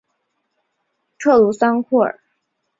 [1.19, 2.19] 特鲁桑库尔。